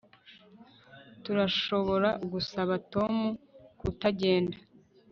Turashobora 1.23 2.09
gusaba 2.31 2.73
Tom 2.93 3.15
kutagenda 3.79 4.57